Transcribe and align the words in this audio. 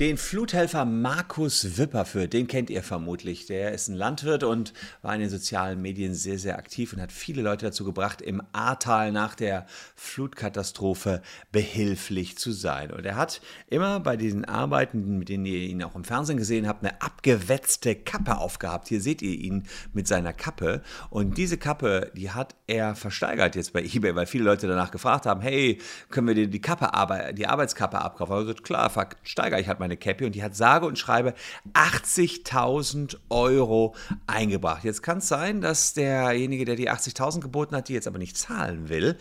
Den 0.00 0.16
Fluthelfer 0.16 0.86
Markus 0.86 1.76
Wipperfürth, 1.76 2.32
den 2.32 2.46
kennt 2.46 2.70
ihr 2.70 2.82
vermutlich. 2.82 3.44
Der 3.44 3.72
ist 3.72 3.88
ein 3.88 3.94
Landwirt 3.94 4.44
und 4.44 4.72
war 5.02 5.14
in 5.14 5.20
den 5.20 5.28
sozialen 5.28 5.82
Medien 5.82 6.14
sehr, 6.14 6.38
sehr 6.38 6.56
aktiv 6.56 6.94
und 6.94 7.02
hat 7.02 7.12
viele 7.12 7.42
Leute 7.42 7.66
dazu 7.66 7.84
gebracht, 7.84 8.22
im 8.22 8.42
Ahrtal 8.54 9.12
nach 9.12 9.34
der 9.34 9.66
Flutkatastrophe 9.96 11.20
behilflich 11.52 12.38
zu 12.38 12.50
sein. 12.50 12.90
Und 12.92 13.04
er 13.04 13.16
hat 13.16 13.42
immer 13.66 14.00
bei 14.00 14.16
diesen 14.16 14.46
Arbeiten, 14.46 15.18
mit 15.18 15.28
denen 15.28 15.44
ihr 15.44 15.58
ihn 15.58 15.82
auch 15.82 15.94
im 15.94 16.04
Fernsehen 16.04 16.38
gesehen 16.38 16.66
habt, 16.66 16.82
eine 16.82 17.02
abgewetzte 17.02 17.94
Kappe 17.94 18.38
aufgehabt. 18.38 18.88
Hier 18.88 19.02
seht 19.02 19.20
ihr 19.20 19.38
ihn 19.38 19.64
mit 19.92 20.08
seiner 20.08 20.32
Kappe. 20.32 20.80
Und 21.10 21.36
diese 21.36 21.58
Kappe, 21.58 22.10
die 22.16 22.30
hat 22.30 22.54
er 22.66 22.94
versteigert 22.94 23.54
jetzt 23.54 23.74
bei 23.74 23.82
eBay, 23.84 24.14
weil 24.14 24.24
viele 24.24 24.44
Leute 24.44 24.66
danach 24.66 24.92
gefragt 24.92 25.26
haben, 25.26 25.42
hey, 25.42 25.76
können 26.08 26.26
wir 26.26 26.34
dir 26.34 26.48
die 26.48 26.62
Kappe, 26.62 27.34
die 27.34 27.46
Arbeitskappe 27.46 28.00
abkaufen? 28.00 28.34
Also 28.34 28.54
klar, 28.54 28.88
versteigere 28.88 29.60
ich 29.60 29.68
halt 29.68 29.78
meine 29.78 29.89
meine 29.90 29.96
Cappy 29.96 30.24
und 30.24 30.34
die 30.34 30.42
hat 30.42 30.54
sage 30.54 30.86
und 30.86 30.98
schreibe 30.98 31.34
80.000 31.74 33.16
Euro 33.28 33.94
eingebracht. 34.26 34.84
Jetzt 34.84 35.02
kann 35.02 35.18
es 35.18 35.28
sein, 35.28 35.60
dass 35.60 35.94
derjenige, 35.94 36.64
der 36.64 36.76
die 36.76 36.90
80.000 36.90 37.40
geboten 37.40 37.74
hat, 37.74 37.88
die 37.88 37.94
jetzt 37.94 38.06
aber 38.06 38.18
nicht 38.18 38.38
zahlen 38.38 38.88
will. 38.88 39.16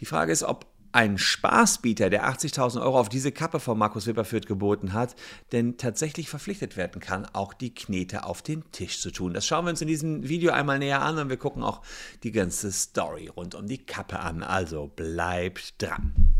Die 0.00 0.06
Frage 0.06 0.32
ist, 0.32 0.42
ob 0.42 0.66
ein 0.92 1.18
Spaßbieter, 1.18 2.08
der 2.08 2.26
80.000 2.26 2.80
Euro 2.80 2.98
auf 2.98 3.10
diese 3.10 3.30
Kappe 3.30 3.60
von 3.60 3.76
Markus 3.76 4.06
Wipperfürth 4.06 4.46
geboten 4.46 4.94
hat, 4.94 5.14
denn 5.52 5.76
tatsächlich 5.76 6.30
verpflichtet 6.30 6.78
werden 6.78 7.02
kann, 7.02 7.26
auch 7.34 7.52
die 7.52 7.74
Knete 7.74 8.24
auf 8.24 8.40
den 8.40 8.64
Tisch 8.72 9.02
zu 9.02 9.10
tun. 9.10 9.34
Das 9.34 9.46
schauen 9.46 9.66
wir 9.66 9.70
uns 9.70 9.82
in 9.82 9.88
diesem 9.88 10.26
Video 10.26 10.52
einmal 10.52 10.78
näher 10.78 11.02
an 11.02 11.18
und 11.18 11.28
wir 11.28 11.36
gucken 11.36 11.62
auch 11.62 11.82
die 12.22 12.32
ganze 12.32 12.72
Story 12.72 13.28
rund 13.28 13.54
um 13.54 13.66
die 13.66 13.84
Kappe 13.84 14.20
an. 14.20 14.42
Also 14.42 14.86
bleibt 14.86 15.82
dran. 15.82 16.35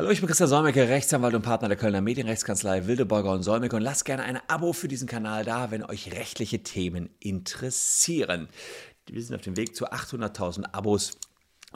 Hallo, 0.00 0.08
ich 0.08 0.20
bin 0.20 0.28
Christian 0.28 0.48
Solmecke, 0.48 0.88
Rechtsanwalt 0.88 1.34
und 1.34 1.42
Partner 1.42 1.68
der 1.68 1.76
Kölner 1.76 2.00
Medienrechtskanzlei 2.00 2.86
Wildeborger 2.86 3.32
und 3.32 3.42
Solmecke 3.42 3.76
und 3.76 3.82
lasst 3.82 4.06
gerne 4.06 4.22
ein 4.22 4.40
Abo 4.48 4.72
für 4.72 4.88
diesen 4.88 5.06
Kanal 5.06 5.44
da, 5.44 5.70
wenn 5.70 5.84
euch 5.84 6.10
rechtliche 6.10 6.62
Themen 6.62 7.10
interessieren. 7.18 8.48
Wir 9.06 9.22
sind 9.22 9.36
auf 9.36 9.42
dem 9.42 9.58
Weg 9.58 9.76
zu 9.76 9.92
800.000 9.92 10.72
Abos. 10.72 11.18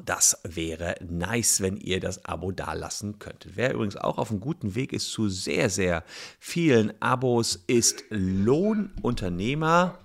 Das 0.06 0.40
wäre 0.42 0.94
nice, 1.06 1.60
wenn 1.60 1.76
ihr 1.76 2.00
das 2.00 2.24
Abo 2.24 2.50
dalassen 2.50 3.18
könntet. 3.18 3.56
Wer 3.56 3.74
übrigens 3.74 3.96
auch 3.96 4.16
auf 4.16 4.30
einem 4.30 4.40
guten 4.40 4.74
Weg 4.74 4.94
ist 4.94 5.10
zu 5.10 5.28
sehr, 5.28 5.68
sehr 5.68 6.02
vielen 6.40 6.94
Abos, 7.02 7.62
ist 7.66 8.04
Lohnunternehmer 8.08 9.98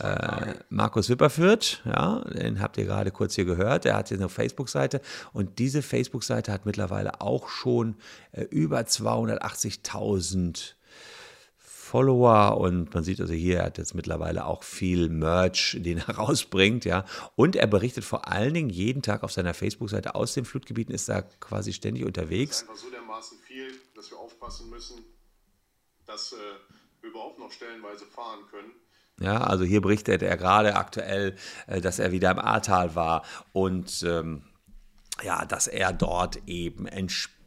äh, 0.00 0.54
Markus 0.68 1.08
Wipperfürth, 1.08 1.82
ja, 1.84 2.20
den 2.24 2.60
habt 2.60 2.76
ihr 2.78 2.84
gerade 2.84 3.10
kurz 3.10 3.34
hier 3.34 3.44
gehört, 3.44 3.84
der 3.84 3.96
hat 3.96 4.08
hier 4.08 4.18
eine 4.18 4.28
Facebook-Seite 4.28 5.00
und 5.32 5.58
diese 5.58 5.82
Facebook-Seite 5.82 6.52
hat 6.52 6.66
mittlerweile 6.66 7.20
auch 7.20 7.48
schon 7.48 7.96
äh, 8.32 8.42
über 8.44 8.80
280.000 8.80 10.74
Follower 11.88 12.58
und 12.58 12.92
man 12.92 13.02
sieht 13.02 13.18
also 13.18 13.32
hier, 13.32 13.60
er 13.60 13.64
hat 13.66 13.78
jetzt 13.78 13.94
mittlerweile 13.94 14.44
auch 14.44 14.62
viel 14.62 15.08
Merch, 15.08 15.78
den 15.80 15.98
er 15.98 16.10
rausbringt, 16.18 16.84
ja. 16.84 17.06
Und 17.34 17.56
er 17.56 17.66
berichtet 17.66 18.04
vor 18.04 18.28
allen 18.28 18.52
Dingen 18.52 18.68
jeden 18.68 19.00
Tag 19.00 19.22
auf 19.22 19.32
seiner 19.32 19.54
Facebook-Seite 19.54 20.14
aus 20.14 20.34
den 20.34 20.44
Flutgebieten, 20.44 20.94
ist 20.94 21.08
da 21.08 21.22
quasi 21.22 21.72
ständig 21.72 22.04
unterwegs. 22.04 22.56
Es 22.56 22.62
ist 22.62 22.68
einfach 22.68 22.82
so 22.82 22.90
dermaßen 22.90 23.38
viel, 23.38 23.72
dass 23.94 24.10
wir 24.10 24.18
aufpassen 24.18 24.68
müssen, 24.68 24.98
dass 26.04 26.34
äh, 26.34 26.36
wir 27.00 27.08
überhaupt 27.10 27.38
noch 27.38 27.50
stellenweise 27.50 28.04
fahren 28.04 28.40
können. 28.50 28.72
Ja, 29.20 29.38
also 29.38 29.64
hier 29.64 29.80
berichtet 29.80 30.22
er 30.22 30.36
gerade 30.36 30.76
aktuell, 30.76 31.34
äh, 31.66 31.80
dass 31.80 31.98
er 31.98 32.12
wieder 32.12 32.30
im 32.30 32.38
Ahrtal 32.38 32.94
war 32.94 33.24
und 33.52 34.04
ähm, 34.06 34.42
ja, 35.22 35.44
dass 35.44 35.66
er 35.66 35.92
dort 35.92 36.40
eben 36.46 36.86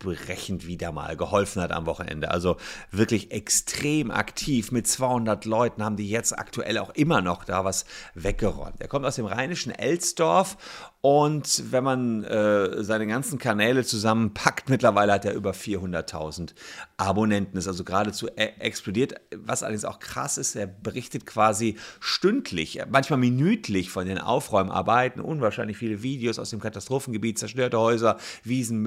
entsprechend 0.02 0.68
wieder 0.68 0.92
mal 0.92 1.16
geholfen 1.16 1.62
hat 1.62 1.72
am 1.72 1.86
Wochenende. 1.86 2.32
Also 2.32 2.58
wirklich 2.92 3.32
extrem 3.32 4.12
aktiv. 4.12 4.72
Mit 4.72 4.88
200 4.88 5.46
Leuten 5.46 5.84
haben 5.84 5.96
die 5.96 6.10
jetzt 6.10 6.38
aktuell 6.38 6.78
auch 6.78 6.92
immer 6.92 7.22
noch 7.22 7.44
da 7.44 7.64
was 7.64 7.86
weggeräumt. 8.16 8.80
Er 8.80 8.88
kommt 8.88 9.06
aus 9.06 9.16
dem 9.16 9.26
rheinischen 9.26 9.72
Elsdorf 9.72 10.58
und 11.02 11.72
wenn 11.72 11.84
man 11.84 12.24
äh, 12.24 12.84
seine 12.84 13.08
ganzen 13.08 13.40
Kanäle 13.40 13.84
zusammenpackt, 13.84 14.70
mittlerweile 14.70 15.14
hat 15.14 15.26
er 15.26 15.34
über 15.34 15.52
400.000 15.52 16.54
Abonnenten. 16.98 17.58
Ist 17.58 17.68
also 17.68 17.84
geradezu 17.84 18.28
e 18.28 18.52
explodiert. 18.60 19.16
Was 19.36 19.64
allerdings 19.64 19.86
auch 19.86 19.98
krass 19.98 20.38
ist, 20.38 20.56
er 20.56 20.68
berichtet 20.68 21.26
quasi 21.26 21.76
stündlich, 22.00 22.84
manchmal 22.92 23.18
minütlich 23.18 23.90
von 23.90 24.06
den 24.06 24.20
Aufräumarbeiten. 24.20 25.24
Unwahrscheinlich 25.24 25.78
viele 25.78 26.04
Videos 26.04 26.38
aus 26.38 26.52
dem 26.52 26.60
Katastrophengebiet, 26.60 27.40
zerstörte 27.40 27.80
Häuser, 27.80 28.18
Wiesen, 28.44 28.84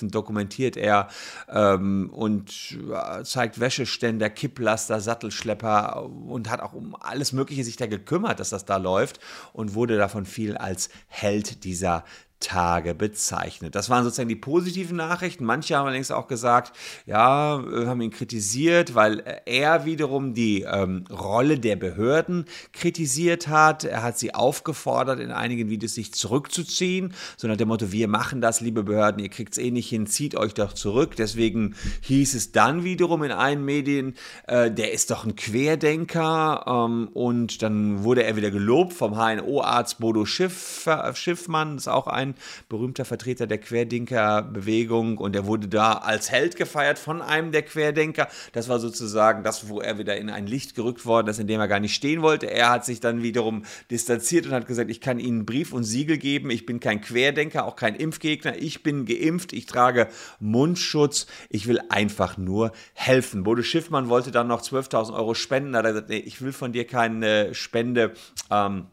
Müllhäufen 0.00 0.10
dokumentiert 0.10 0.76
er 0.76 1.08
ähm, 1.48 2.10
und 2.12 2.78
äh, 2.92 3.22
zeigt 3.24 3.60
Wäscheständer, 3.60 4.30
Kipplaster, 4.30 5.00
Sattelschlepper 5.00 6.04
und 6.04 6.50
hat 6.50 6.60
auch 6.60 6.72
um 6.72 6.96
alles 6.98 7.32
Mögliche 7.32 7.64
sich 7.64 7.76
da 7.76 7.86
gekümmert, 7.86 8.40
dass 8.40 8.50
das 8.50 8.64
da 8.64 8.76
läuft 8.76 9.20
und 9.52 9.74
wurde 9.74 9.96
davon 9.96 10.26
viel 10.26 10.56
als 10.56 10.90
Held 11.08 11.64
dieser 11.64 12.04
Tage 12.40 12.94
bezeichnet. 12.94 13.74
Das 13.74 13.90
waren 13.90 14.02
sozusagen 14.02 14.30
die 14.30 14.36
positiven 14.36 14.96
Nachrichten. 14.96 15.44
Manche 15.44 15.76
haben 15.76 15.84
allerdings 15.84 16.10
auch 16.10 16.26
gesagt, 16.26 16.72
ja, 17.06 17.62
haben 17.86 18.00
ihn 18.00 18.10
kritisiert, 18.10 18.94
weil 18.94 19.42
er 19.44 19.84
wiederum 19.84 20.32
die 20.32 20.62
ähm, 20.62 21.04
Rolle 21.10 21.58
der 21.58 21.76
Behörden 21.76 22.46
kritisiert 22.72 23.48
hat. 23.48 23.84
Er 23.84 24.02
hat 24.02 24.18
sie 24.18 24.34
aufgefordert, 24.34 25.20
in 25.20 25.30
einigen 25.30 25.68
Videos 25.68 25.94
sich 25.94 26.14
zurückzuziehen, 26.14 27.12
so 27.36 27.46
nach 27.46 27.58
dem 27.58 27.68
Motto, 27.68 27.92
wir 27.92 28.08
machen 28.08 28.40
das, 28.40 28.62
liebe 28.62 28.82
Behörden, 28.82 29.22
ihr 29.22 29.28
kriegt 29.28 29.52
es 29.52 29.58
eh 29.58 29.70
nicht 29.70 29.90
hin, 29.90 30.06
zieht 30.06 30.34
euch 30.34 30.54
doch 30.54 30.72
zurück. 30.72 31.16
Deswegen 31.16 31.76
hieß 32.00 32.34
es 32.34 32.52
dann 32.52 32.84
wiederum 32.84 33.22
in 33.22 33.32
allen 33.32 33.64
Medien, 33.64 34.14
äh, 34.46 34.70
der 34.70 34.92
ist 34.92 35.10
doch 35.10 35.24
ein 35.24 35.36
Querdenker 35.36 36.64
ähm, 36.66 37.08
und 37.12 37.62
dann 37.62 38.02
wurde 38.02 38.24
er 38.24 38.36
wieder 38.36 38.50
gelobt 38.50 38.94
vom 38.94 39.14
HNO-Arzt 39.14 39.98
Bodo 39.98 40.24
Schiff, 40.24 40.88
Schiffmann, 41.12 41.74
das 41.74 41.84
ist 41.84 41.88
auch 41.88 42.06
ein 42.06 42.29
ein 42.30 42.34
berühmter 42.68 43.04
Vertreter 43.04 43.46
der 43.46 43.58
Querdenker-Bewegung 43.58 45.18
und 45.18 45.36
er 45.36 45.46
wurde 45.46 45.68
da 45.68 45.92
als 45.92 46.30
Held 46.30 46.56
gefeiert 46.56 46.98
von 46.98 47.22
einem 47.22 47.52
der 47.52 47.62
Querdenker. 47.62 48.28
Das 48.52 48.68
war 48.68 48.78
sozusagen 48.78 49.42
das, 49.42 49.68
wo 49.68 49.80
er 49.80 49.98
wieder 49.98 50.16
in 50.16 50.30
ein 50.30 50.46
Licht 50.46 50.74
gerückt 50.74 51.06
worden 51.06 51.28
ist, 51.28 51.38
in 51.38 51.46
dem 51.46 51.60
er 51.60 51.68
gar 51.68 51.80
nicht 51.80 51.94
stehen 51.94 52.22
wollte. 52.22 52.50
Er 52.50 52.70
hat 52.70 52.84
sich 52.84 53.00
dann 53.00 53.22
wiederum 53.22 53.64
distanziert 53.90 54.46
und 54.46 54.52
hat 54.52 54.66
gesagt, 54.66 54.90
ich 54.90 55.00
kann 55.00 55.18
Ihnen 55.18 55.46
Brief 55.46 55.72
und 55.72 55.84
Siegel 55.84 56.18
geben. 56.18 56.50
Ich 56.50 56.66
bin 56.66 56.80
kein 56.80 57.00
Querdenker, 57.00 57.64
auch 57.64 57.76
kein 57.76 57.94
Impfgegner. 57.94 58.56
Ich 58.58 58.82
bin 58.82 59.04
geimpft. 59.04 59.52
Ich 59.52 59.66
trage 59.66 60.08
Mundschutz. 60.38 61.26
Ich 61.48 61.66
will 61.66 61.80
einfach 61.88 62.36
nur 62.36 62.72
helfen. 62.94 63.42
Bodo 63.42 63.62
Schiffmann 63.62 64.08
wollte 64.08 64.30
dann 64.30 64.48
noch 64.48 64.62
12.000 64.62 65.14
Euro 65.14 65.34
spenden. 65.34 65.72
Da 65.72 65.78
hat 65.80 65.86
er 65.86 65.92
gesagt, 65.92 66.08
nee, 66.10 66.18
ich 66.18 66.42
will 66.42 66.52
von 66.52 66.72
dir 66.72 66.86
keine 66.86 67.54
Spende. 67.54 68.12
Ähm, 68.50 68.86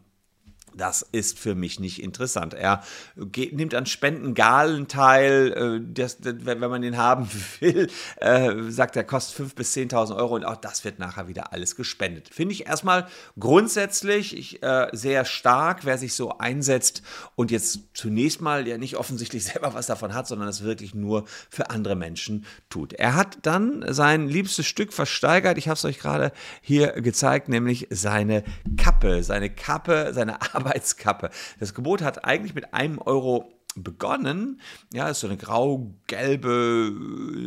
das 0.78 1.02
ist 1.02 1.38
für 1.38 1.54
mich 1.54 1.80
nicht 1.80 2.02
interessant. 2.02 2.54
Er 2.54 2.82
geht, 3.16 3.52
nimmt 3.54 3.74
an 3.74 3.86
Spendengalen 3.86 4.88
teil, 4.88 5.52
äh, 5.52 5.92
das, 5.92 6.18
das, 6.18 6.34
wenn 6.40 6.58
man 6.58 6.82
den 6.82 6.96
haben 6.96 7.28
will, 7.60 7.90
äh, 8.16 8.70
sagt 8.70 8.96
er, 8.96 9.04
kostet 9.04 9.46
5.000 9.46 9.54
bis 9.54 9.76
10.000 9.76 10.16
Euro 10.16 10.36
und 10.36 10.44
auch 10.44 10.56
das 10.56 10.84
wird 10.84 10.98
nachher 10.98 11.28
wieder 11.28 11.52
alles 11.52 11.76
gespendet. 11.76 12.28
Finde 12.32 12.54
ich 12.54 12.66
erstmal 12.66 13.06
grundsätzlich 13.38 14.36
ich, 14.36 14.62
äh, 14.62 14.88
sehr 14.92 15.24
stark, 15.24 15.84
wer 15.84 15.98
sich 15.98 16.14
so 16.14 16.38
einsetzt 16.38 17.02
und 17.34 17.50
jetzt 17.50 17.80
zunächst 17.94 18.40
mal 18.40 18.66
ja 18.66 18.78
nicht 18.78 18.96
offensichtlich 18.96 19.44
selber 19.52 19.74
was 19.74 19.86
davon 19.86 20.14
hat, 20.14 20.26
sondern 20.26 20.48
es 20.48 20.62
wirklich 20.62 20.94
nur 20.94 21.24
für 21.50 21.70
andere 21.70 21.96
Menschen 21.96 22.46
tut. 22.70 22.92
Er 22.92 23.14
hat 23.14 23.38
dann 23.42 23.84
sein 23.88 24.28
liebstes 24.28 24.66
Stück 24.66 24.92
versteigert, 24.92 25.58
ich 25.58 25.68
habe 25.68 25.76
es 25.76 25.84
euch 25.84 25.98
gerade 25.98 26.32
hier 26.60 26.92
gezeigt, 26.92 27.48
nämlich 27.48 27.88
seine 27.90 28.44
Kappe, 28.76 29.22
seine 29.22 29.50
Kappe, 29.50 30.12
seine 30.14 30.40
Arbeit 30.54 30.67
Arbeitskappe. 30.68 31.30
Das 31.58 31.74
Gebot 31.74 32.02
hat 32.02 32.24
eigentlich 32.24 32.54
mit 32.54 32.74
einem 32.74 32.98
Euro 32.98 33.52
begonnen. 33.74 34.60
Ja, 34.92 35.08
ist 35.08 35.20
so 35.20 35.28
eine 35.28 35.36
grau-gelbe, 35.36 36.50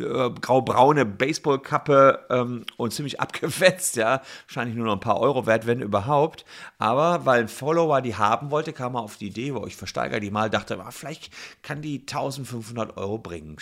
äh, 0.02 0.40
grau-braune 0.40 1.04
Baseballkappe 1.04 2.26
ähm, 2.30 2.64
und 2.76 2.92
ziemlich 2.92 3.20
abgewetzt, 3.24 3.96
ja. 3.96 4.22
Wahrscheinlich 4.46 4.76
nur 4.76 4.86
noch 4.86 4.94
ein 4.94 5.00
paar 5.00 5.20
Euro 5.20 5.46
wert, 5.46 5.66
wenn 5.66 5.82
überhaupt. 5.82 6.44
Aber 6.78 7.26
weil 7.26 7.42
ein 7.42 7.48
Follower 7.48 8.00
die 8.00 8.16
haben 8.16 8.50
wollte, 8.50 8.72
kam 8.72 8.94
er 8.94 9.02
auf 9.02 9.16
die 9.16 9.26
Idee, 9.28 9.54
wo 9.54 9.66
ich 9.66 9.76
versteigere 9.76 10.20
die 10.20 10.30
mal, 10.30 10.48
dachte, 10.48 10.80
ah, 10.82 10.90
vielleicht 10.90 11.30
kann 11.62 11.82
die 11.82 12.00
1500 12.00 12.96
Euro 12.96 13.18
bringen. 13.18 13.56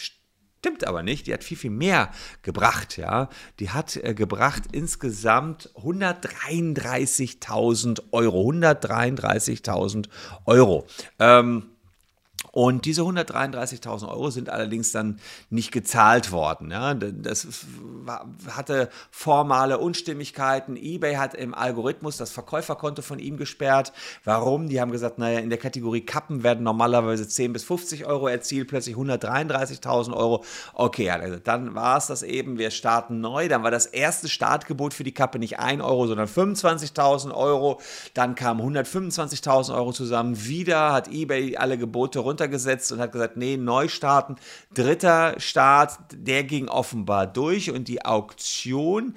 Stimmt 0.61 0.87
aber 0.87 1.03
nicht, 1.03 1.27
die 1.27 1.33
hat 1.33 1.43
viel, 1.43 1.57
viel 1.57 1.71
mehr 1.71 2.11
gebracht, 2.43 2.99
ja. 2.99 3.31
Die 3.61 3.71
hat 3.71 3.97
äh, 3.97 4.13
gebracht 4.13 4.65
insgesamt 4.73 5.71
133.000 5.75 8.03
Euro. 8.13 8.51
133.000 8.51 10.11
Euro. 10.45 10.87
Ähm, 11.19 11.71
Und 12.53 12.85
diese 12.85 13.03
133.000 13.03 14.09
Euro 14.09 14.31
sind 14.31 14.49
allerdings 14.49 14.91
dann 14.93 15.21
nicht 15.51 15.71
gezahlt 15.71 16.33
worden. 16.33 16.71
Ja, 16.71 16.95
das 16.95 17.47
hatte 18.49 18.89
formale 19.11 19.79
Unstimmigkeiten. 19.79 20.77
eBay 20.77 21.15
hat 21.15 21.35
im 21.35 21.55
Algorithmus 21.55 22.17
das 22.17 22.33
Verkäuferkonto 22.33 23.03
von 23.03 23.19
ihm 23.19 23.37
gesperrt. 23.37 23.93
Warum? 24.25 24.69
Die 24.69 24.81
haben 24.81 24.91
gesagt, 24.91 25.19
naja, 25.19 25.39
in 25.39 25.51
der 25.51 25.59
Kategorie 25.59 26.01
Kappen 26.01 26.43
werden 26.43 26.65
normalerweise 26.65 27.29
10 27.29 27.53
bis 27.53 27.63
50 27.65 28.07
Euro 28.07 28.27
erzielt, 28.27 28.69
plötzlich 28.69 28.97
133.000 28.97 30.13
Euro. 30.13 30.45
Okay, 30.75 31.09
also 31.11 31.37
dann 31.37 31.75
war 31.75 31.99
es 31.99 32.09
das 32.09 32.23
eben. 32.23 32.59
Wir 32.59 32.71
starten 32.71 33.21
neu. 33.21 33.49
Dann 33.49 33.63
war 33.63 33.71
das 33.71 33.87
erste 33.87 34.29
Startgebot 34.29 34.93
für 34.93 35.05
die 35.05 35.15
Kappe 35.15 35.39
nicht 35.39 35.61
1 35.61 35.83
Euro, 35.83 36.09
sondern 36.09 36.27
25.000 36.27 37.33
Euro. 37.33 37.81
Dann 38.15 38.35
kamen 38.35 38.61
125.000 38.77 39.75
Euro 39.75 39.93
zusammen. 39.93 40.45
Wieder 40.47 40.93
hat 40.93 41.09
eBay 41.09 41.57
alle 41.57 41.79
Gebote 41.79 42.19
runter 42.19 42.40
runtergesetzt 42.41 42.93
und 42.93 43.01
hat 43.01 43.13
gesagt, 43.13 43.37
nee, 43.37 43.57
neu 43.57 43.89
starten. 43.89 44.37
Dritter 44.75 45.35
Start, 45.39 45.99
der 46.13 46.45
ging 46.45 46.69
offenbar 46.69 47.27
durch 47.27 47.71
und 47.71 47.89
die 47.89 48.05
Auktion 48.05 49.15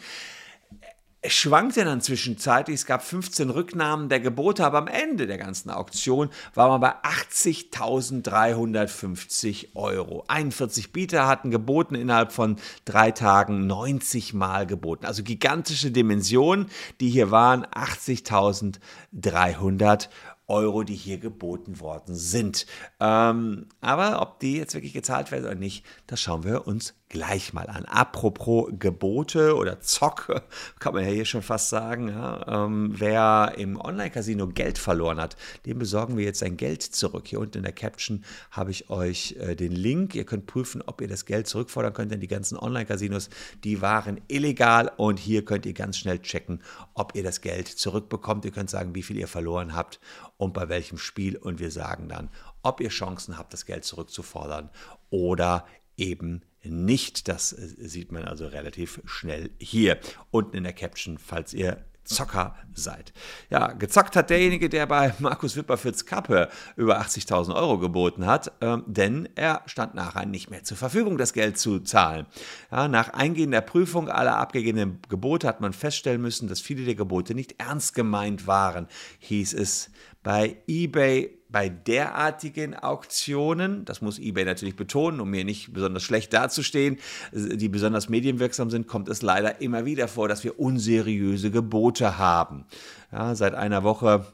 schwankte 1.25 1.85
dann 1.85 2.01
zwischenzeitlich. 2.01 2.75
Es 2.75 2.85
gab 2.85 3.01
15 3.01 3.49
Rücknahmen 3.49 4.09
der 4.09 4.19
Gebote, 4.19 4.65
aber 4.65 4.79
am 4.79 4.87
Ende 4.87 5.25
der 5.25 5.37
ganzen 5.37 5.69
Auktion 5.69 6.29
war 6.53 6.67
man 6.67 6.81
bei 6.81 6.95
80.350 7.01 9.67
Euro. 9.73 10.25
41 10.27 10.91
Bieter 10.91 11.25
hatten 11.25 11.49
geboten 11.49 11.95
innerhalb 11.95 12.33
von 12.33 12.57
drei 12.83 13.11
Tagen 13.11 13.67
90 13.67 14.33
Mal 14.33 14.67
geboten. 14.67 15.05
Also 15.05 15.23
gigantische 15.23 15.91
Dimensionen, 15.91 16.69
die 16.99 17.09
hier 17.09 17.31
waren. 17.31 17.65
80.300 17.67 19.89
Euro. 19.89 20.09
Euro, 20.53 20.83
die 20.83 20.95
hier 20.95 21.17
geboten 21.17 21.79
worden 21.79 22.15
sind. 22.15 22.65
Ähm, 22.99 23.67
aber 23.81 24.21
ob 24.21 24.39
die 24.39 24.57
jetzt 24.57 24.75
wirklich 24.75 24.93
gezahlt 24.93 25.31
werden 25.31 25.45
oder 25.45 25.55
nicht, 25.55 25.83
das 26.07 26.21
schauen 26.21 26.43
wir 26.43 26.67
uns 26.67 26.93
gleich 27.13 27.53
mal 27.53 27.67
an. 27.67 27.85
Apropos 27.85 28.71
Gebote 28.79 29.55
oder 29.55 29.79
Zock, 29.81 30.41
kann 30.79 30.95
man 30.95 31.03
ja 31.05 31.11
hier 31.11 31.25
schon 31.25 31.43
fast 31.43 31.69
sagen. 31.69 32.09
Ja, 32.09 32.65
ähm, 32.65 32.91
wer 32.97 33.53
im 33.55 33.79
Online-Casino 33.79 34.47
Geld 34.47 34.79
verloren 34.79 35.21
hat, 35.21 35.37
dem 35.67 35.77
besorgen 35.77 36.17
wir 36.17 36.25
jetzt 36.25 36.39
sein 36.39 36.57
Geld 36.57 36.81
zurück. 36.81 37.27
Hier 37.27 37.39
unten 37.39 37.59
in 37.59 37.63
der 37.65 37.71
Caption 37.71 38.23
habe 38.49 38.71
ich 38.71 38.89
euch 38.89 39.35
äh, 39.39 39.55
den 39.55 39.73
Link. 39.73 40.15
Ihr 40.15 40.25
könnt 40.25 40.47
prüfen, 40.47 40.81
ob 40.81 41.01
ihr 41.01 41.07
das 41.07 41.25
Geld 41.25 41.47
zurückfordern 41.47 41.93
könnt, 41.93 42.11
denn 42.11 42.19
die 42.19 42.27
ganzen 42.27 42.57
Online-Casinos, 42.57 43.29
die 43.63 43.83
waren 43.83 44.19
illegal 44.27 44.91
und 44.97 45.19
hier 45.19 45.45
könnt 45.45 45.67
ihr 45.67 45.73
ganz 45.73 45.97
schnell 45.97 46.17
checken, 46.17 46.63
ob 46.95 47.13
ihr 47.13 47.21
das 47.21 47.41
Geld 47.41 47.67
zurückbekommt. 47.67 48.43
Ihr 48.43 48.51
könnt 48.51 48.71
sagen, 48.71 48.95
wie 48.95 49.03
viel 49.03 49.17
ihr 49.17 49.27
verloren 49.27 49.75
habt 49.75 49.99
und 50.37 50.55
bei 50.55 50.67
welchem 50.67 50.97
Spiel 50.97 51.37
und 51.37 51.59
wir 51.59 51.69
sagen 51.69 52.09
dann, 52.09 52.29
ob 52.63 52.81
ihr 52.81 52.89
Chancen 52.89 53.37
habt, 53.37 53.53
das 53.53 53.67
Geld 53.67 53.85
zurückzufordern 53.85 54.71
oder 55.11 55.67
eben 55.97 56.41
nicht. 56.63 57.27
Das 57.27 57.53
äh, 57.53 57.87
sieht 57.87 58.11
man 58.11 58.25
also 58.25 58.47
relativ 58.47 59.01
schnell 59.05 59.51
hier 59.59 59.99
unten 60.31 60.57
in 60.57 60.63
der 60.63 60.73
Caption, 60.73 61.17
falls 61.17 61.53
ihr 61.53 61.83
Zocker 62.05 62.55
seid. 62.73 63.13
Ja, 63.49 63.67
gezockt 63.71 64.15
hat 64.15 64.29
derjenige, 64.29 64.67
der 64.67 64.85
bei 64.87 65.13
Markus 65.19 65.55
Wipper 65.55 65.77
fürs 65.77 66.05
Kappe 66.05 66.49
über 66.75 66.99
80.000 66.99 67.55
Euro 67.55 67.79
geboten 67.79 68.25
hat, 68.25 68.51
äh, 68.61 68.77
denn 68.85 69.29
er 69.35 69.61
stand 69.67 69.95
nachher 69.95 70.25
nicht 70.25 70.49
mehr 70.49 70.63
zur 70.63 70.77
Verfügung, 70.77 71.17
das 71.17 71.33
Geld 71.33 71.57
zu 71.57 71.79
zahlen. 71.79 72.25
Ja, 72.71 72.87
nach 72.87 73.09
eingehender 73.09 73.61
Prüfung 73.61 74.09
aller 74.09 74.37
abgegebenen 74.37 74.99
Gebote 75.07 75.47
hat 75.47 75.61
man 75.61 75.73
feststellen 75.73 76.21
müssen, 76.21 76.49
dass 76.49 76.59
viele 76.59 76.83
der 76.83 76.95
Gebote 76.95 77.35
nicht 77.35 77.59
ernst 77.59 77.95
gemeint 77.95 78.47
waren, 78.47 78.87
hieß 79.19 79.53
es 79.53 79.89
bei 80.23 80.57
eBay 80.67 81.37
bei 81.53 81.69
derartigen 81.69 82.75
Auktionen, 82.75 83.85
das 83.85 84.01
muss 84.01 84.17
eBay 84.17 84.43
natürlich 84.43 84.75
betonen, 84.75 85.21
um 85.21 85.29
mir 85.29 85.45
nicht 85.45 85.71
besonders 85.71 86.01
schlecht 86.01 86.33
dazustehen, 86.33 86.97
die 87.31 87.69
besonders 87.69 88.09
medienwirksam 88.09 88.71
sind, 88.71 88.87
kommt 88.87 89.07
es 89.07 89.21
leider 89.21 89.61
immer 89.61 89.85
wieder 89.85 90.07
vor, 90.07 90.27
dass 90.27 90.43
wir 90.43 90.59
unseriöse 90.59 91.51
Gebote 91.51 92.17
haben. 92.17 92.65
Ja, 93.11 93.35
seit 93.35 93.53
einer 93.53 93.83
Woche 93.83 94.25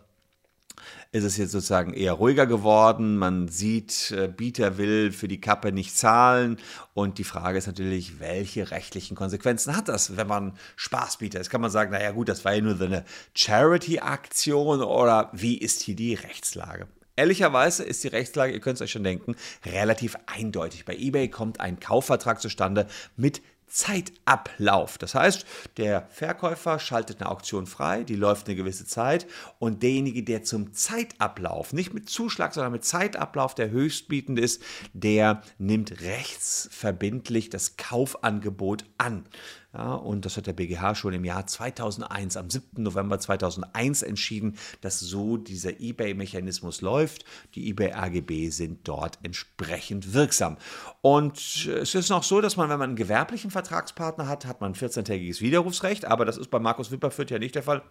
ist 1.12 1.25
es 1.25 1.36
jetzt 1.36 1.51
sozusagen 1.51 1.94
eher 1.94 2.13
ruhiger 2.13 2.45
geworden. 2.45 3.18
Man 3.18 3.50
sieht, 3.50 4.12
äh, 4.12 4.30
Bieter 4.30 4.77
will 4.77 5.12
für 5.12 5.27
die 5.27 5.42
Kappe 5.42 5.74
nicht 5.74 5.98
zahlen. 5.98 6.57
Und 6.94 7.18
die 7.18 7.25
Frage 7.25 7.57
ist 7.57 7.68
natürlich, 7.68 8.21
welche 8.21 8.71
rechtlichen 8.71 9.18
Konsequenzen 9.18 9.75
hat 9.75 9.89
das, 9.89 10.16
wenn 10.16 10.27
man 10.27 10.54
Spaß 10.77 11.18
bietet? 11.18 11.42
Jetzt 11.42 11.50
kann 11.50 11.60
man 11.60 11.71
sagen, 11.71 11.92
naja 11.92 12.12
gut, 12.12 12.30
das 12.30 12.45
war 12.45 12.54
ja 12.54 12.62
nur 12.62 12.77
so 12.77 12.86
eine 12.86 13.04
Charity-Aktion 13.33 14.81
oder 14.81 15.30
wie 15.33 15.57
ist 15.57 15.81
hier 15.81 15.98
die 15.98 16.13
Rechtslage? 16.13 16.88
Ehrlicherweise 17.19 17.83
ist 17.83 18.01
die 18.06 18.07
Rechtslage, 18.07 18.54
ihr 18.54 18.62
könnt 18.62 18.75
es 18.75 18.81
euch 18.81 18.92
schon 18.92 19.04
denken, 19.04 19.36
relativ 19.66 20.16
eindeutig. 20.25 20.86
Bei 20.86 20.95
eBay 20.95 21.27
kommt 21.27 21.60
ein 21.60 21.77
Kaufvertrag 21.81 22.39
zustande 22.39 22.88
mit 23.18 23.42
Zeitablauf. 23.68 24.98
Das 24.98 25.16
heißt, 25.16 25.45
der 25.75 26.07
Verkäufer 26.12 26.80
schaltet 26.80 27.19
eine 27.19 27.30
Auktion 27.30 27.68
frei, 27.68 28.06
die 28.06 28.16
läuft 28.16 28.48
eine 28.48 28.56
gewisse 28.56 28.86
Zeit 28.86 29.27
und 29.60 29.83
derjenige, 29.83 30.24
der 30.24 30.44
zum 30.44 30.71
Zeitablauf, 30.71 31.74
nicht 31.74 31.94
mit 31.94 32.10
Zuschlag, 32.10 32.54
sondern 32.54 32.71
mit 32.71 32.86
Zeitablauf 32.86 33.54
der 33.54 33.69
höchstbietende 33.69 34.42
ist, 34.42 34.63
der 34.94 35.42
nimmt 35.57 36.00
rechtsverbindlich 36.00 37.50
das 37.50 37.75
Kaufangebot 37.75 38.86
an. 38.98 39.25
Ja, 39.71 39.94
und 39.94 40.25
das 40.25 40.36
hat 40.36 40.48
der 40.48 40.54
BGH 40.54 40.95
schon 40.95 41.13
im 41.13 41.24
Jahr 41.24 41.45
2001, 41.45 42.38
am 42.38 42.50
7. 42.50 42.81
November 42.81 43.19
2001 43.19 44.01
entschieden, 44.01 44.57
dass 44.81 45.00
so 45.00 45.38
dieser 45.38 45.80
eBay-Mechanismus 45.80 46.81
läuft. 46.81 47.24
Die 47.54 47.69
eBay-AGB 47.69 48.50
sind 48.50 48.88
dort 48.88 49.19
entsprechend 49.21 50.13
wirksam. 50.13 50.57
Und 51.01 51.38
es 51.68 51.94
ist 51.94 52.10
noch 52.10 52.24
so, 52.24 52.42
dass 52.42 52.57
man, 52.57 52.69
wenn 52.69 52.80
man 52.80 52.89
einen 52.89 52.95
gewerblichen 52.95 53.51
Vertragspartner 53.51 54.27
hat, 54.27 54.45
hat 54.45 54.60
man 54.60 54.71
ein 54.71 54.75
14-tägiges 54.75 55.42
Widerrufsrecht, 55.42 56.06
aber 56.06 56.25
das 56.25 56.38
ist 56.38 56.50
bei 56.50 56.60
Markus 56.60 56.89
Wipperfürth 56.89 57.30
ja 57.30 57.38
nicht 57.38 57.54
der 57.54 57.63
Fall. 57.63 57.83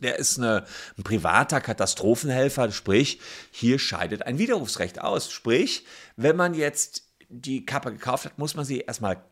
Der 0.00 0.18
ist 0.18 0.38
eine, 0.38 0.64
ein 0.96 1.02
privater 1.02 1.60
Katastrophenhelfer, 1.60 2.70
sprich, 2.72 3.20
hier 3.50 3.78
scheidet 3.78 4.22
ein 4.22 4.38
Widerrufsrecht 4.38 5.02
aus. 5.02 5.30
Sprich, 5.30 5.84
wenn 6.16 6.36
man 6.36 6.54
jetzt 6.54 7.06
die 7.28 7.66
Kappe 7.66 7.92
gekauft 7.92 8.24
hat, 8.24 8.38
muss 8.38 8.54
man 8.54 8.64
sie 8.64 8.80
erstmal 8.80 9.22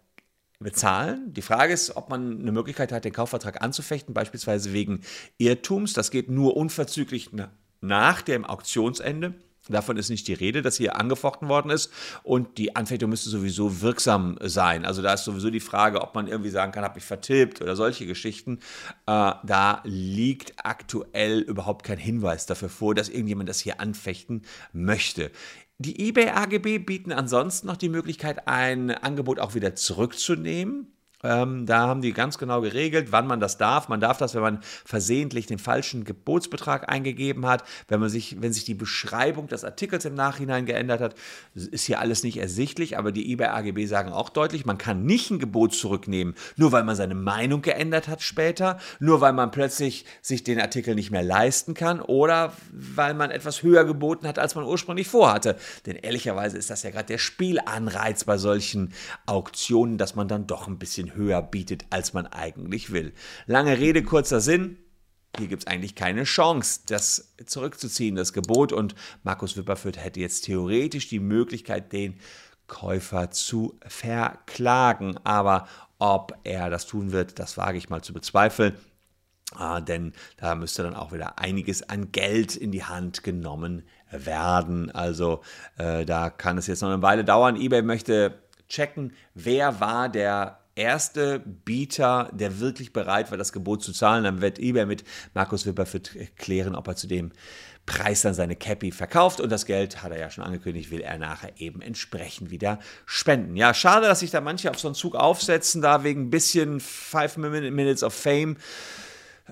bezahlen. 0.64 1.32
Die 1.32 1.43
Frage 1.43 1.72
ist, 1.72 1.94
ob 1.96 2.11
man 2.11 2.40
eine 2.40 2.50
Möglichkeit 2.50 2.90
hat, 2.90 3.05
den 3.05 3.12
Kaufvertrag 3.12 3.62
anzufechten, 3.62 4.14
beispielsweise 4.14 4.72
wegen 4.72 5.02
Irrtums. 5.38 5.93
Das 5.93 6.11
geht 6.11 6.28
nur 6.28 6.56
unverzüglich 6.56 7.31
nach 7.81 8.22
dem 8.22 8.44
Auktionsende. 8.44 9.34
Davon 9.69 9.96
ist 9.96 10.11
nicht 10.11 10.28
die 10.28 10.34
Rede, 10.34 10.61
dass 10.61 10.76
hier 10.76 10.96
angefochten 10.96 11.49
worden 11.49 11.70
ist 11.70 11.90
und 12.22 12.58
die 12.58 12.76
Anfechtung 12.76 13.08
müsste 13.08 13.31
sowieso 13.31 13.81
wirksam 13.81 14.37
sein. 14.43 14.84
Also 14.84 15.00
da 15.00 15.14
ist 15.14 15.25
sowieso 15.25 15.49
die 15.49 15.61
Frage, 15.61 16.02
ob 16.02 16.14
man 16.14 16.26
irgendwie 16.26 16.50
sagen 16.50 16.70
kann, 16.70 16.84
habe 16.84 16.99
ich 16.99 17.05
vertippt 17.05 17.62
oder 17.62 17.75
solche 17.75 18.05
Geschichten. 18.05 18.58
Äh, 19.06 19.32
da 19.43 19.81
liegt 19.84 20.52
aktuell 20.62 21.40
überhaupt 21.40 21.87
kein 21.87 21.96
Hinweis 21.96 22.44
dafür 22.44 22.69
vor, 22.69 22.94
dass 22.94 23.08
irgendjemand 23.08 23.49
das 23.49 23.61
hier 23.61 23.81
anfechten 23.81 24.43
möchte. 24.75 25.31
Die 25.78 26.09
eBay 26.09 26.28
AGB 26.28 26.78
bieten 26.78 27.12
ansonsten 27.12 27.66
noch 27.66 27.76
die 27.76 27.88
Möglichkeit, 27.88 28.47
ein 28.47 28.90
Angebot 28.90 29.40
auch 29.40 29.54
wieder 29.54 29.75
zurückzunehmen. 29.75 30.94
Ähm, 31.25 31.64
da 31.64 31.88
haben 31.88 32.02
die 32.02 32.12
ganz 32.12 32.37
genau 32.37 32.61
geregelt, 32.61 33.09
wann 33.11 33.26
man 33.26 33.40
das 33.40 33.57
darf. 33.57 33.88
Man 33.88 34.00
darf 34.00 34.19
das, 34.19 34.35
wenn 34.35 34.43
man 34.43 34.61
versehentlich 34.85 35.47
den 35.47 35.59
falschen 35.59 36.04
Gebotsbetrag 36.04 36.90
eingegeben 36.90 37.47
hat, 37.47 37.64
wenn 37.88 37.99
man 37.99 38.11
sich, 38.11 38.40
wenn 38.43 38.52
sich 38.52 38.64
die 38.64 38.75
Beschreibung 38.75 39.49
des 39.49 39.64
Artikels 39.64 40.04
im 40.04 40.14
Nachhinein 40.14 40.66
geändert 40.66 41.00
hat, 41.00 41.14
ist 41.54 41.87
hier 41.87 41.99
alles 41.99 42.23
nicht 42.23 42.37
ersichtlich, 42.37 42.99
aber 42.99 43.11
die 43.11 43.33
eBay 43.33 43.49
AGB 43.49 43.87
sagen 43.87 44.12
auch 44.12 44.28
deutlich, 44.28 44.66
man 44.66 44.76
kann 44.76 45.04
nicht 45.07 45.31
ein 45.31 45.38
Gebot 45.38 45.75
zurücknehmen, 45.75 46.35
nur 46.57 46.73
weil 46.73 46.85
man 46.85 46.95
seine 46.95 47.14
Meinung 47.14 47.62
geändert 47.62 48.07
hat 48.09 48.21
später, 48.21 48.78
nur 49.00 49.23
weil 49.23 49.33
man 49.33 49.50
plötzlich 49.50 50.04
sich 50.21 50.45
den 50.45 50.61
Artikel 50.61 50.95
nicht 50.95 51.11
mehr 51.11 51.23
leisten 51.23 51.73
kann 51.73 52.02
oder 52.02 52.52
weil 52.71 53.14
man 53.14 53.31
etwas 53.31 53.62
höher 53.62 53.85
geboten 53.85 54.26
hat, 54.26 54.38
als 54.38 54.54
man 54.54 54.64
ursprünglich 54.64 55.09
vorhatte. 55.09 55.57
Denn 55.87 55.97
ehrlicherweise 55.97 56.59
ist 56.59 56.69
das 56.69 56.83
ja 56.83 56.90
gerade 56.90 57.07
der 57.07 57.19
Spielanreiz 57.19 58.25
bei 58.25 58.37
solchen 58.37 58.93
Auktionen, 59.25 59.97
dass 59.97 60.14
man 60.14 60.28
dann 60.28 60.47
doch 60.47 60.69
ein 60.69 60.78
bisschen 60.78 61.13
höher 61.14 61.42
bietet, 61.42 61.85
als 61.90 62.12
man 62.12 62.26
eigentlich 62.26 62.92
will. 62.92 63.12
Lange 63.47 63.78
Rede, 63.78 64.02
kurzer 64.02 64.40
Sinn. 64.40 64.78
Hier 65.37 65.49
gibt 65.49 65.64
es 65.64 65.66
eigentlich 65.66 65.97
keine 65.97 66.25
Chance, 66.25 66.83
das 66.87 67.35
zurückzuziehen, 67.44 68.14
das 68.14 68.33
Gebot. 68.33 68.73
Und 68.73 68.94
Markus 69.25 69.56
Wipperfürth 69.56 69.99
hätte 69.99 70.21
jetzt 70.21 70.44
theoretisch 70.44 71.09
die 71.09 71.18
Möglichkeit, 71.18 71.92
den 71.92 72.21
Käufer 72.68 73.30
zu 73.30 73.78
verklagen. 73.87 75.16
Aber 75.25 75.66
ob 75.99 76.38
er 76.44 76.71
das 76.71 76.87
tun 76.87 77.12
wird, 77.12 77.38
das 77.38 77.56
wage 77.56 77.78
ich 77.78 77.88
mal 77.88 78.02
zu 78.02 78.12
bezweifeln. 78.12 78.75
Ah, 79.56 79.80
denn 79.80 80.12
da 80.37 80.54
müsste 80.54 80.83
dann 80.83 80.97
auch 80.97 81.12
wieder 81.12 81.38
einiges 81.38 81.88
an 81.88 82.12
Geld 82.12 82.56
in 82.56 82.73
die 82.73 82.85
Hand 82.85 83.23
genommen 83.23 83.85
werden. 84.11 84.90
Also 84.90 85.42
äh, 85.78 86.04
da 86.04 86.30
kann 86.30 86.59
es 86.59 86.66
jetzt 86.66 86.83
noch 86.83 86.90
eine 86.90 87.02
Weile 87.02 87.25
dauern. 87.25 87.56
eBay 87.56 87.83
möchte 87.83 88.42
checken, 88.68 89.12
wer 89.35 89.80
war 89.80 90.09
der 90.09 90.63
erste 90.76 91.40
Bieter, 91.40 92.31
der 92.33 92.61
wirklich 92.61 92.93
bereit 92.93 93.31
war, 93.31 93.38
das 93.38 93.52
Gebot 93.52 93.83
zu 93.83 93.93
zahlen. 93.93 94.25
Dann 94.25 94.40
wird 94.40 94.59
eBay 94.59 94.87
mit 94.87 95.04
Markus 95.35 95.66
Wipper 95.66 95.87
klären, 96.37 96.75
ob 96.75 96.88
er 96.88 96.97
zu 96.97 97.07
dem 97.07 97.33
Preis 97.87 98.23
dann 98.23 98.33
seine 98.33 98.57
Cappy 98.57 98.93
verkauft 98.93 99.40
und 99.40 99.50
das 99.50 99.66
Geld, 99.66 100.02
hat 100.02 100.11
er 100.11 100.19
ja 100.19 100.31
schon 100.31 100.43
angekündigt, 100.43 100.90
will 100.90 101.02
er 101.02 101.19
nachher 101.19 101.52
eben 101.59 101.83
entsprechend 101.83 102.50
wieder 102.50 102.78
spenden. 103.04 103.57
Ja, 103.57 103.75
schade, 103.75 104.07
dass 104.07 104.21
sich 104.21 104.31
da 104.31 104.40
manche 104.40 104.71
auf 104.71 104.78
so 104.78 104.88
einen 104.88 104.95
Zug 104.95 105.14
aufsetzen, 105.14 105.83
da 105.83 106.02
wegen 106.02 106.23
ein 106.23 106.31
bisschen 106.31 106.81
Five 106.81 107.37
Minutes 107.37 108.02
of 108.02 108.14
Fame 108.14 108.57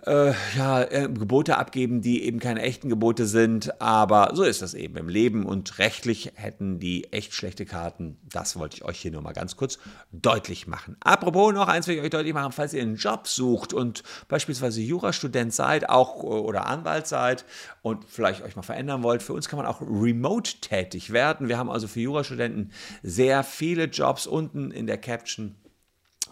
äh, 0.07 0.33
ja, 0.57 0.83
äh, 0.83 1.09
Gebote 1.13 1.59
abgeben, 1.59 2.01
die 2.01 2.25
eben 2.25 2.39
keine 2.39 2.63
echten 2.63 2.89
Gebote 2.89 3.27
sind. 3.27 3.81
Aber 3.81 4.31
so 4.35 4.43
ist 4.43 4.63
das 4.63 4.75
eben 4.75 4.97
im 4.97 5.09
Leben 5.09 5.45
und 5.45 5.79
rechtlich 5.79 6.33
hätten 6.35 6.79
die 6.79 7.13
echt 7.13 7.35
schlechte 7.35 7.67
Karten. 7.67 8.17
Das 8.31 8.59
wollte 8.59 8.77
ich 8.77 8.85
euch 8.85 8.99
hier 8.99 9.13
nur 9.13 9.23
mal 9.23 9.33
ganz 9.33 9.57
kurz 9.57 9.79
deutlich 10.11 10.67
machen. 10.67 10.97
Apropos 11.01 11.53
noch 11.53 11.69
eins 11.69 11.87
will 11.87 11.97
ich 11.97 12.03
euch 12.03 12.11
deutlich 12.11 12.35
machen, 12.35 12.53
falls 12.53 12.73
ihr 12.73 12.83
einen 12.83 12.97
Job 12.97 13.29
sucht 13.29 13.75
und 13.75 14.03
beispielsweise 14.29 14.81
Jurastudent 14.81 15.53
seid, 15.53 15.89
auch 15.89 16.23
oder 16.23 16.67
Anwalt 16.67 17.07
seid 17.07 17.45
und 17.83 18.05
vielleicht 18.09 18.43
euch 18.43 18.57
mal 18.57 18.63
verändern 18.63 19.03
wollt, 19.03 19.23
für 19.23 19.35
uns 19.35 19.49
kann 19.49 19.59
man 19.59 19.67
auch 19.67 19.83
remote 19.83 20.61
tätig 20.61 21.13
werden. 21.13 21.49
Wir 21.49 21.59
haben 21.59 21.71
also 21.71 21.87
für 21.87 22.01
Jurastudenten 22.01 22.73
sehr 23.03 23.45
viele 23.45 23.85
Jobs 23.85 24.27
unten 24.27 24.71
in 24.71 24.87
der 24.87 24.99
Caption 24.99 25.57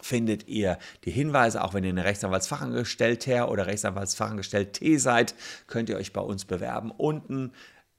findet 0.01 0.47
ihr 0.47 0.77
die 1.05 1.11
Hinweise, 1.11 1.63
auch 1.63 1.73
wenn 1.73 1.83
ihr 1.83 1.89
eine 1.89 2.05
Rechtsanwaltsfachangestellter 2.05 3.49
oder 3.49 3.67
Rechtsanwaltsfachangestellte 3.67 4.99
seid, 4.99 5.35
könnt 5.67 5.89
ihr 5.89 5.97
euch 5.97 6.13
bei 6.13 6.21
uns 6.21 6.45
bewerben. 6.45 6.91
Unten 6.91 7.51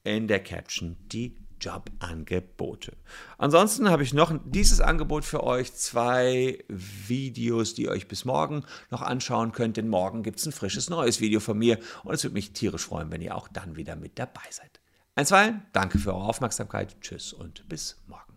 in 0.04 0.28
der 0.28 0.42
Caption 0.42 0.97
die 1.12 1.37
Jobangebote. 1.62 2.97
Ansonsten 3.38 3.88
habe 3.88 4.02
ich 4.02 4.12
noch 4.12 4.37
dieses 4.44 4.80
Angebot 4.80 5.25
für 5.25 5.44
euch, 5.44 5.73
zwei 5.75 6.59
Videos, 6.68 7.75
die 7.75 7.85
ihr 7.85 7.90
euch 7.90 8.09
bis 8.09 8.25
morgen 8.25 8.64
noch 8.90 9.00
anschauen 9.00 9.52
könnt, 9.52 9.76
denn 9.76 9.88
morgen 9.88 10.23
gibt 10.23 10.40
es 10.40 10.47
ein 10.47 10.52
frisches 10.52 10.90
neues 10.90 11.21
Video 11.21 11.40
von 11.40 11.56
mir 11.56 11.78
und 12.02 12.14
es 12.14 12.25
würde 12.25 12.35
mich 12.35 12.52
tierisch 12.52 12.87
freuen, 12.87 13.11
wenn 13.11 13.23
ihr 13.23 13.37
auch 13.37 13.49
dann 13.49 13.76
wieder 13.76 13.97
mit 13.97 14.18
dabei 14.18 14.42
seid. 14.50 14.80
Einstweilen, 15.14 15.62
danke 15.73 15.99
für 15.99 16.14
eure 16.14 16.25
Aufmerksamkeit, 16.25 17.00
tschüss 17.00 17.32
und 17.32 17.68
bis 17.68 17.97
morgen. 18.06 18.31